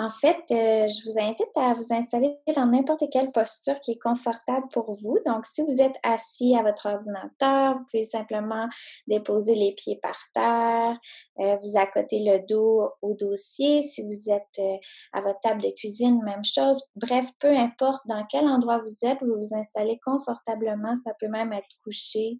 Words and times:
En 0.00 0.10
fait, 0.10 0.44
euh, 0.52 0.86
je 0.86 1.10
vous 1.10 1.18
invite 1.18 1.56
à 1.56 1.74
vous 1.74 1.92
installer 1.92 2.38
dans 2.54 2.66
n'importe 2.66 3.02
quelle 3.10 3.32
posture 3.32 3.80
qui 3.80 3.90
est 3.90 3.98
confortable 4.00 4.68
pour 4.72 4.94
vous. 4.94 5.18
Donc, 5.26 5.44
si 5.44 5.60
vous 5.62 5.82
êtes 5.82 5.96
assis 6.04 6.54
à 6.54 6.62
votre 6.62 6.86
ordinateur, 6.86 7.74
vous 7.74 7.84
pouvez 7.90 8.04
simplement 8.04 8.68
déposer 9.08 9.56
les 9.56 9.74
pieds 9.74 9.98
par 10.00 10.16
terre, 10.34 10.96
euh, 11.40 11.56
vous 11.56 11.76
accoter 11.76 12.20
le 12.20 12.46
dos 12.46 12.88
au 13.02 13.14
dossier. 13.14 13.82
Si 13.82 14.04
vous 14.04 14.30
êtes 14.30 14.60
euh, 14.60 14.76
à 15.12 15.20
votre 15.20 15.40
table 15.40 15.62
de 15.62 15.70
cuisine, 15.76 16.22
même 16.22 16.44
chose. 16.44 16.80
Bref, 16.94 17.26
peu 17.40 17.50
importe 17.56 18.06
dans 18.06 18.24
quel 18.30 18.46
endroit 18.46 18.78
vous 18.78 19.04
êtes, 19.04 19.18
vous 19.20 19.34
vous 19.34 19.56
installez 19.56 19.98
confortablement. 20.04 20.94
Ça 20.94 21.12
peut 21.18 21.26
même 21.26 21.52
être 21.52 21.66
couché, 21.82 22.38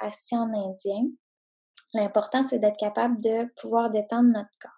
assis 0.00 0.36
en 0.36 0.52
indien. 0.52 1.06
L'important, 1.94 2.44
c'est 2.44 2.58
d'être 2.58 2.76
capable 2.76 3.20
de 3.20 3.50
pouvoir 3.58 3.90
détendre 3.90 4.28
notre 4.28 4.50
corps. 4.60 4.77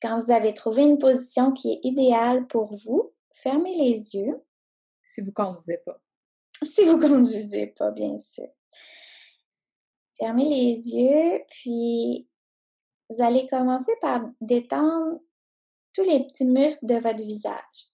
Quand 0.00 0.18
vous 0.18 0.30
avez 0.30 0.52
trouvé 0.54 0.82
une 0.82 0.98
position 0.98 1.52
qui 1.52 1.72
est 1.72 1.80
idéale 1.82 2.46
pour 2.48 2.74
vous, 2.74 3.12
fermez 3.32 3.74
les 3.74 4.14
yeux. 4.14 4.42
Si 5.02 5.20
vous 5.20 5.28
ne 5.28 5.32
conduisez 5.32 5.78
pas. 5.78 6.00
Si 6.62 6.84
vous 6.84 6.96
ne 6.96 7.08
conduisez 7.08 7.66
pas, 7.68 7.90
bien 7.90 8.18
sûr. 8.18 8.48
Fermez 10.18 10.48
les 10.48 10.96
yeux, 10.96 11.44
puis 11.50 12.26
vous 13.10 13.22
allez 13.22 13.46
commencer 13.46 13.92
par 14.00 14.22
détendre 14.40 15.20
tous 15.92 16.02
les 16.02 16.26
petits 16.26 16.46
muscles 16.46 16.86
de 16.86 16.94
votre 16.94 17.22
visage. 17.22 17.88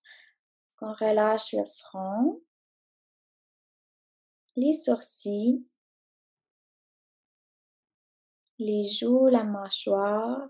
On 0.80 0.92
relâche 0.92 1.52
le 1.52 1.64
front, 1.64 2.42
les 4.56 4.72
sourcils, 4.72 5.64
les 8.58 8.82
joues, 8.82 9.28
la 9.28 9.44
mâchoire, 9.44 10.48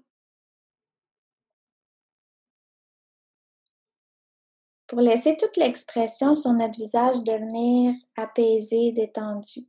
pour 4.92 5.00
laisser 5.00 5.38
toute 5.38 5.56
l'expression 5.56 6.34
sur 6.34 6.52
notre 6.52 6.78
visage 6.78 7.24
devenir 7.24 7.94
apaisée, 8.14 8.92
détendue. 8.92 9.66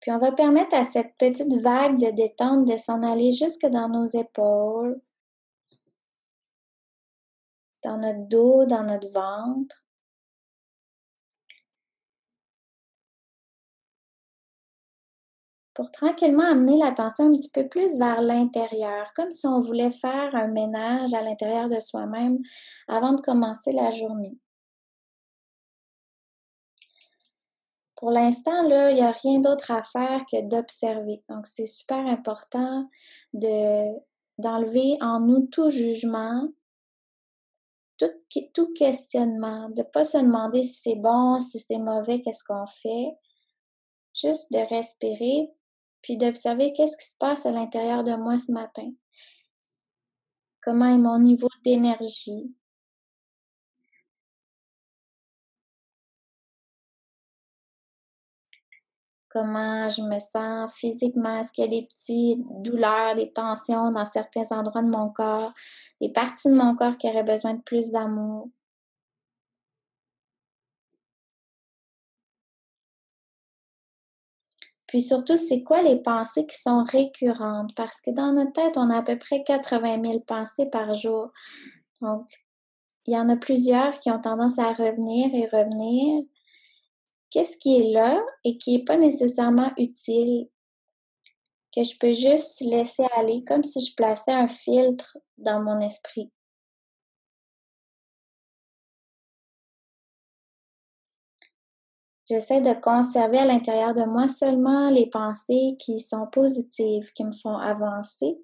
Puis 0.00 0.12
on 0.12 0.18
va 0.18 0.30
permettre 0.32 0.76
à 0.76 0.84
cette 0.84 1.16
petite 1.16 1.54
vague 1.62 1.98
de 1.98 2.10
détente 2.10 2.68
de 2.68 2.76
s'en 2.76 3.02
aller 3.02 3.30
jusque 3.30 3.64
dans 3.64 3.88
nos 3.88 4.04
épaules, 4.04 5.00
dans 7.82 7.96
notre 7.96 8.28
dos, 8.28 8.66
dans 8.66 8.84
notre 8.84 9.10
ventre. 9.10 9.81
Pour 15.74 15.90
tranquillement 15.90 16.44
amener 16.44 16.76
l'attention 16.76 17.26
un 17.26 17.36
petit 17.36 17.50
peu 17.50 17.68
plus 17.68 17.96
vers 17.96 18.20
l'intérieur, 18.20 19.12
comme 19.14 19.30
si 19.30 19.46
on 19.46 19.60
voulait 19.60 19.90
faire 19.90 20.34
un 20.34 20.48
ménage 20.48 21.14
à 21.14 21.22
l'intérieur 21.22 21.68
de 21.68 21.80
soi-même 21.80 22.38
avant 22.88 23.12
de 23.12 23.20
commencer 23.20 23.72
la 23.72 23.90
journée. 23.90 24.36
Pour 27.96 28.10
l'instant, 28.10 28.62
là, 28.66 28.90
il 28.90 28.96
n'y 28.96 29.00
a 29.00 29.12
rien 29.12 29.38
d'autre 29.38 29.70
à 29.70 29.82
faire 29.84 30.24
que 30.30 30.42
d'observer. 30.42 31.22
Donc, 31.28 31.46
c'est 31.46 31.66
super 31.66 32.04
important 32.04 32.88
de, 33.32 33.96
d'enlever 34.38 34.98
en 35.00 35.20
nous 35.20 35.46
tout 35.46 35.70
jugement, 35.70 36.48
tout, 37.98 38.10
tout 38.52 38.72
questionnement, 38.74 39.68
de 39.68 39.82
ne 39.82 39.86
pas 39.86 40.04
se 40.04 40.18
demander 40.18 40.64
si 40.64 40.80
c'est 40.80 40.96
bon, 40.96 41.38
si 41.38 41.60
c'est 41.60 41.78
mauvais, 41.78 42.20
qu'est-ce 42.22 42.42
qu'on 42.42 42.66
fait. 42.66 43.16
Juste 44.14 44.52
de 44.52 44.58
respirer 44.58 45.48
puis 46.02 46.16
d'observer 46.16 46.72
qu'est-ce 46.72 46.96
qui 46.96 47.08
se 47.08 47.16
passe 47.16 47.46
à 47.46 47.52
l'intérieur 47.52 48.04
de 48.04 48.14
moi 48.14 48.38
ce 48.38 48.52
matin. 48.52 48.90
Comment 50.60 50.86
est 50.86 50.98
mon 50.98 51.18
niveau 51.18 51.48
d'énergie? 51.64 52.54
Comment 59.28 59.88
je 59.88 60.02
me 60.02 60.18
sens 60.18 60.74
physiquement? 60.74 61.38
Est-ce 61.38 61.52
qu'il 61.52 61.64
y 61.64 61.66
a 61.66 61.70
des 61.70 61.86
petites 61.86 62.44
douleurs, 62.62 63.14
des 63.14 63.32
tensions 63.32 63.90
dans 63.90 64.04
certains 64.04 64.46
endroits 64.50 64.82
de 64.82 64.90
mon 64.90 65.10
corps, 65.10 65.52
des 66.02 66.10
parties 66.10 66.48
de 66.48 66.54
mon 66.54 66.76
corps 66.76 66.98
qui 66.98 67.08
auraient 67.08 67.24
besoin 67.24 67.54
de 67.54 67.62
plus 67.62 67.90
d'amour? 67.90 68.50
Puis 74.92 75.00
surtout, 75.00 75.38
c'est 75.38 75.62
quoi 75.62 75.80
les 75.80 75.96
pensées 75.96 76.44
qui 76.44 76.54
sont 76.54 76.84
récurrentes? 76.84 77.74
Parce 77.76 77.98
que 78.02 78.10
dans 78.10 78.30
notre 78.34 78.52
tête, 78.52 78.76
on 78.76 78.90
a 78.90 78.98
à 78.98 79.02
peu 79.02 79.18
près 79.18 79.42
80 79.42 80.02
000 80.04 80.20
pensées 80.20 80.66
par 80.66 80.92
jour. 80.92 81.30
Donc, 82.02 82.26
il 83.06 83.14
y 83.14 83.18
en 83.18 83.30
a 83.30 83.38
plusieurs 83.38 83.98
qui 84.00 84.10
ont 84.10 84.20
tendance 84.20 84.58
à 84.58 84.70
revenir 84.74 85.34
et 85.34 85.46
revenir. 85.46 86.24
Qu'est-ce 87.30 87.56
qui 87.56 87.80
est 87.80 87.90
là 87.90 88.22
et 88.44 88.58
qui 88.58 88.76
n'est 88.76 88.84
pas 88.84 88.98
nécessairement 88.98 89.72
utile? 89.78 90.50
Que 91.74 91.84
je 91.84 91.96
peux 91.96 92.12
juste 92.12 92.60
laisser 92.60 93.06
aller 93.16 93.44
comme 93.44 93.64
si 93.64 93.80
je 93.80 93.94
plaçais 93.94 94.32
un 94.32 94.46
filtre 94.46 95.16
dans 95.38 95.62
mon 95.62 95.80
esprit. 95.80 96.30
J'essaie 102.32 102.62
de 102.62 102.72
conserver 102.72 103.40
à 103.40 103.44
l'intérieur 103.44 103.92
de 103.92 104.04
moi 104.04 104.26
seulement 104.26 104.88
les 104.88 105.06
pensées 105.10 105.76
qui 105.78 106.00
sont 106.00 106.26
positives, 106.26 107.12
qui 107.12 107.24
me 107.24 107.32
font 107.32 107.58
avancer. 107.58 108.38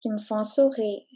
qui 0.00 0.10
me 0.10 0.18
font 0.18 0.42
sourire. 0.42 1.06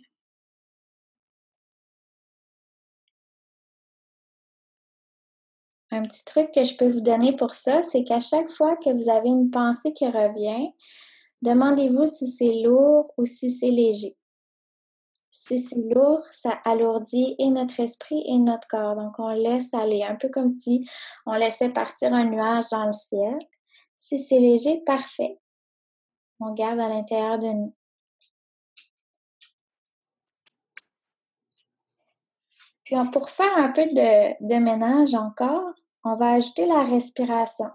Un 5.91 6.05
petit 6.05 6.25
truc 6.25 6.53
que 6.53 6.63
je 6.63 6.77
peux 6.77 6.89
vous 6.89 7.01
donner 7.01 7.35
pour 7.35 7.55
ça, 7.55 7.83
c'est 7.83 8.05
qu'à 8.05 8.21
chaque 8.21 8.51
fois 8.51 8.77
que 8.77 8.91
vous 8.91 9.11
avez 9.11 9.29
une 9.29 9.51
pensée 9.51 9.93
qui 9.93 10.07
revient, 10.07 10.73
demandez-vous 11.43 12.07
si 12.07 12.29
c'est 12.29 12.63
lourd 12.63 13.13
ou 13.17 13.27
si 13.27 13.51
c'est 13.51 13.71
léger 13.71 14.17
si 15.53 15.59
c'est 15.59 15.95
lourd, 15.95 16.25
ça 16.31 16.61
alourdit 16.65 17.35
et 17.39 17.49
notre 17.49 17.79
esprit 17.81 18.23
et 18.27 18.39
notre 18.39 18.67
corps. 18.69 18.97
Donc, 18.97 19.19
on 19.19 19.33
laisse 19.33 19.75
aller, 19.75 20.03
un 20.03 20.15
peu 20.15 20.29
comme 20.29 20.49
si 20.49 20.89
on 21.27 21.35
laissait 21.35 21.69
partir 21.69 22.15
un 22.15 22.25
nuage 22.25 22.71
dans 22.71 22.87
le 22.87 22.93
ciel. 22.93 23.39
Si 23.99 24.19
c'est 24.19 24.39
léger, 24.39 24.83
parfait. 24.87 25.39
On 26.41 26.55
garde 26.55 26.81
à 26.81 26.89
l'intérieur 26.89 27.39
de 27.39 27.49
nous. 27.49 27.75
Puis, 32.85 32.97
pour 33.13 33.29
faire 33.29 33.57
un 33.57 33.73
peu 33.73 33.85
de, 33.85 34.49
de 34.49 34.59
ménage 34.59 35.15
encore, 35.15 35.73
on 36.05 36.17
va 36.17 36.33
ajouter 36.33 36.67
la 36.67 36.83
respiration. 36.83 37.71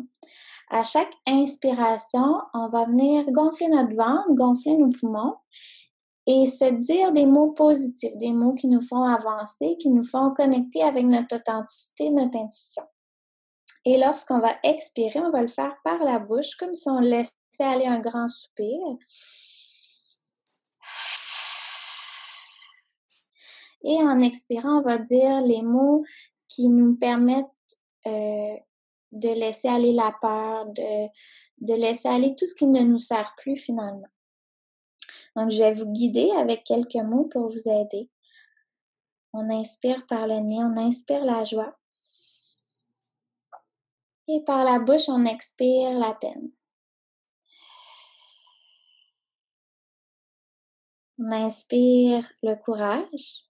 À 0.69 0.83
chaque 0.83 1.13
inspiration, 1.27 2.41
on 2.53 2.67
va 2.69 2.85
venir 2.85 3.23
gonfler 3.31 3.69
notre 3.69 3.95
ventre, 3.95 4.35
gonfler 4.35 4.77
nos 4.77 4.89
poumons 4.89 5.35
et 6.27 6.45
se 6.45 6.65
dire 6.65 7.13
des 7.13 7.25
mots 7.25 7.51
positifs, 7.53 8.15
des 8.17 8.33
mots 8.33 8.53
qui 8.53 8.67
nous 8.67 8.81
font 8.81 9.03
avancer, 9.03 9.77
qui 9.79 9.89
nous 9.89 10.05
font 10.05 10.33
connecter 10.33 10.83
avec 10.83 11.05
notre 11.05 11.38
authenticité, 11.38 12.09
notre 12.09 12.38
intuition. 12.38 12.83
Et 13.85 13.97
lorsqu'on 13.97 14.39
va 14.39 14.57
expirer, 14.63 15.21
on 15.21 15.31
va 15.31 15.41
le 15.41 15.47
faire 15.47 15.77
par 15.85 15.99
la 15.99 16.19
bouche, 16.19 16.55
comme 16.59 16.73
si 16.73 16.89
on 16.89 16.99
laissait 16.99 17.31
aller 17.59 17.85
un 17.85 18.01
grand 18.01 18.27
soupir. 18.27 18.77
Et 23.85 23.95
en 24.03 24.19
expirant, 24.19 24.79
on 24.79 24.81
va 24.81 24.97
dire 24.97 25.39
les 25.39 25.61
mots 25.61 26.03
qui 26.49 26.67
nous 26.67 26.97
permettent 26.97 27.45
euh, 28.05 28.57
de 29.13 29.29
laisser 29.29 29.69
aller 29.69 29.94
la 29.94 30.13
peur, 30.19 30.65
de, 30.65 31.07
de 31.62 31.74
laisser 31.74 32.09
aller 32.09 32.35
tout 32.35 32.45
ce 32.45 32.56
qui 32.56 32.65
ne 32.65 32.81
nous 32.81 32.97
sert 32.97 33.33
plus 33.38 33.56
finalement. 33.56 34.09
Donc, 35.38 35.51
je 35.51 35.60
vais 35.60 35.74
vous 35.74 35.92
guider 35.92 36.31
avec 36.31 36.63
quelques 36.63 36.95
mots 36.95 37.25
pour 37.25 37.51
vous 37.51 37.69
aider. 37.69 38.10
On 39.34 39.48
inspire 39.51 40.07
par 40.07 40.25
le 40.25 40.39
nez, 40.39 40.57
on 40.57 40.75
inspire 40.78 41.24
la 41.24 41.44
joie. 41.44 41.78
Et 44.28 44.42
par 44.44 44.63
la 44.63 44.80
bouche, 44.80 45.07
on 45.10 45.25
expire 45.25 45.95
la 46.00 46.16
peine. 46.16 46.51
On 51.19 51.31
inspire 51.31 52.28
le 52.42 52.56
courage. 52.56 53.45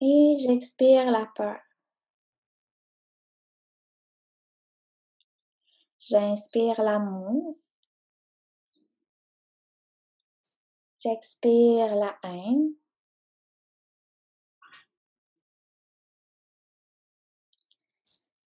Et 0.00 0.34
j'expire 0.40 1.08
la 1.08 1.26
peur. 1.36 1.60
J'inspire 6.00 6.82
l'amour. 6.82 7.61
J'expire 11.02 11.96
la 11.96 12.16
haine. 12.22 12.74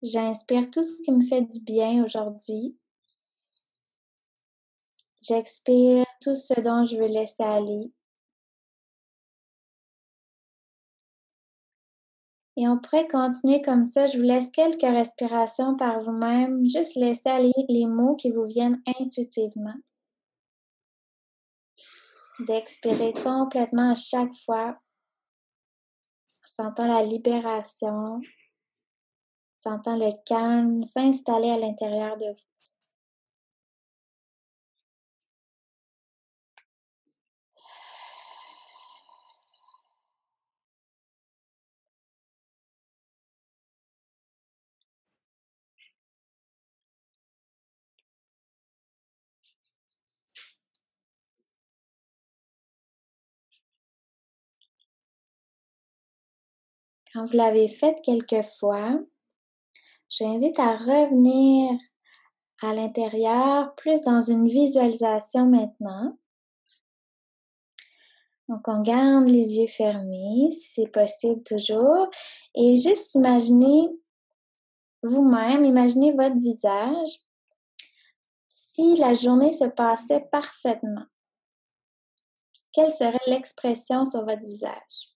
J'inspire 0.03 0.69
tout 0.71 0.83
ce 0.83 1.01
qui 1.03 1.13
me 1.13 1.23
fait 1.23 1.43
du 1.43 1.61
bien 1.61 2.05
aujourd'hui. 2.05 2.77
J'expire 5.23 6.05
tout 6.21 6.35
ce 6.35 6.61
dont 6.61 6.85
je 6.85 6.97
veux 6.97 7.07
laisser 7.07 7.43
aller. 7.43 7.93
Et 12.57 12.67
on 12.69 12.79
pourrait 12.79 13.07
continuer 13.07 13.63
comme 13.63 13.85
ça. 13.85 14.09
Je 14.09 14.19
vous 14.19 14.25
laisse 14.25 14.51
quelques 14.51 14.83
respirations 14.83 15.77
par 15.77 16.01
vous-même. 16.01 16.69
Juste 16.69 16.97
laisser 16.97 17.29
aller 17.29 17.53
les 17.69 17.87
mots 17.87 18.17
qui 18.17 18.33
vous 18.33 18.45
viennent 18.45 18.83
intuitivement. 18.99 19.77
D'expirer 22.47 23.13
complètement 23.13 23.91
à 23.91 23.95
chaque 23.95 24.35
fois. 24.45 24.79
Sentant 26.45 26.87
la 26.87 27.03
libération. 27.03 28.21
Sentant 29.59 29.97
le 29.97 30.13
calme 30.25 30.85
s'installer 30.85 31.51
à 31.51 31.59
l'intérieur 31.59 32.17
de 32.17 32.27
vous. 32.27 32.50
Quand 57.13 57.25
vous 57.25 57.37
l'avez 57.37 57.69
fait 57.69 58.01
quelques 58.03 58.45
fois, 58.59 58.97
j'invite 60.09 60.59
à 60.59 60.77
revenir 60.77 61.79
à 62.63 62.75
l'intérieur, 62.75 63.75
plus 63.75 64.03
dans 64.03 64.21
une 64.21 64.49
visualisation 64.49 65.47
maintenant. 65.47 66.17
Donc, 68.49 68.67
on 68.67 68.83
garde 68.83 69.29
les 69.29 69.57
yeux 69.57 69.69
fermés, 69.69 70.51
si 70.51 70.73
c'est 70.75 70.93
possible 70.93 71.43
toujours, 71.43 72.09
et 72.55 72.77
juste 72.77 73.15
imaginez 73.15 73.89
vous-même, 75.03 75.65
imaginez 75.65 76.13
votre 76.13 76.37
visage 76.37 77.21
si 78.49 78.97
la 78.99 79.15
journée 79.15 79.53
se 79.53 79.65
passait 79.65 80.27
parfaitement. 80.33 81.07
Quelle 82.73 82.91
serait 82.91 83.19
l'expression 83.27 84.05
sur 84.05 84.25
votre 84.25 84.41
visage? 84.41 85.11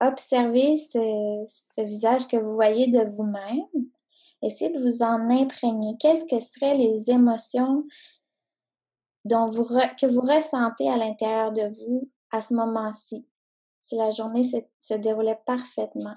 Observez 0.00 0.76
ce, 0.76 1.82
visage 1.82 2.28
que 2.28 2.36
vous 2.36 2.54
voyez 2.54 2.86
de 2.86 3.02
vous-même. 3.04 3.90
Essayez 4.42 4.70
de 4.70 4.80
vous 4.80 5.02
en 5.02 5.30
imprégner. 5.30 5.96
Qu'est-ce 5.98 6.26
que 6.26 6.38
seraient 6.38 6.76
les 6.76 7.10
émotions 7.10 7.84
que 9.28 10.06
vous 10.06 10.20
ressentez 10.20 10.88
à 10.88 10.96
l'intérieur 10.96 11.52
de 11.52 11.68
vous 11.68 12.10
à 12.30 12.40
ce 12.40 12.54
moment-ci, 12.54 13.26
si 13.80 13.96
la 13.96 14.10
journée 14.10 14.44
se, 14.44 14.58
se 14.80 14.94
déroulait 14.94 15.40
parfaitement? 15.46 16.16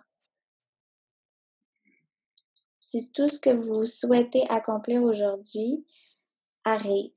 Si 2.78 3.12
tout 3.12 3.25
ce 3.25 3.40
que 3.40 3.52
vous 3.52 3.86
souhaitez 3.86 4.48
accomplir 4.50 5.04
aujourd'hui 5.04 5.86
arrive. 6.64 7.12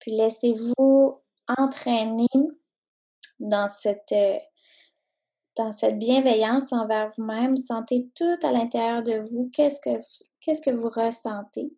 Puis 0.00 0.12
laissez-vous 0.12 1.20
entraîner 1.48 2.28
dans 3.40 3.68
cette, 3.68 4.12
euh, 4.12 4.38
dans 5.56 5.72
cette 5.72 5.98
bienveillance 5.98 6.72
envers 6.72 7.10
vous-même. 7.16 7.56
Sentez 7.56 8.08
tout 8.14 8.38
à 8.42 8.52
l'intérieur 8.52 9.02
de 9.02 9.18
vous. 9.30 9.50
Qu'est-ce 9.52 9.80
que, 9.80 10.02
qu'est-ce 10.40 10.62
que 10.62 10.70
vous 10.70 10.88
ressentez? 10.88 11.72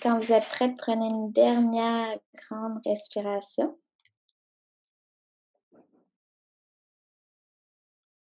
Quand 0.00 0.18
vous 0.20 0.32
êtes 0.32 0.48
prête, 0.48 0.76
prenez 0.76 1.06
une 1.06 1.32
dernière 1.32 2.16
grande 2.34 2.80
respiration. 2.84 3.76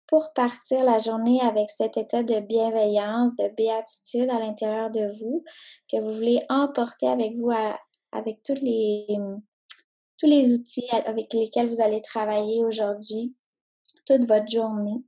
Pour 0.08 0.32
partir 0.34 0.84
la 0.84 1.00
journée 1.00 1.42
avec 1.42 1.70
cet 1.70 1.98
état 1.98 2.24
de 2.24 2.40
bienveillance, 2.40 3.36
de 3.36 3.50
béatitude 3.56 4.30
à 4.30 4.40
l'intérieur 4.40 4.90
de 4.90 5.08
vous, 5.20 5.44
que 5.92 6.00
vous 6.00 6.14
voulez 6.14 6.44
emporter 6.50 7.08
avec 7.08 7.36
vous 7.38 7.52
avec 8.12 8.42
tous 8.44 8.56
les, 8.56 9.06
tous 10.18 10.28
les 10.28 10.54
outils 10.54 10.90
avec 10.92 11.34
lesquels 11.34 11.70
vous 11.70 11.82
allez 11.82 12.02
travailler 12.02 12.64
aujourd'hui, 12.64 13.36
toute 14.06 14.26
votre 14.26 14.50
journée, 14.50 15.04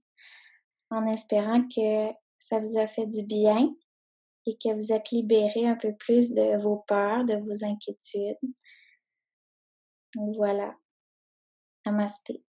en 0.89 1.05
espérant 1.07 1.61
que 1.67 2.11
ça 2.39 2.59
vous 2.59 2.77
a 2.77 2.87
fait 2.87 3.07
du 3.07 3.23
bien 3.23 3.73
et 4.45 4.57
que 4.57 4.73
vous 4.73 4.91
êtes 4.91 5.11
libéré 5.11 5.67
un 5.67 5.75
peu 5.75 5.93
plus 5.95 6.33
de 6.33 6.61
vos 6.61 6.83
peurs, 6.87 7.23
de 7.23 7.35
vos 7.35 7.63
inquiétudes. 7.63 8.37
Voilà. 10.15 10.75
Namasté. 11.85 12.43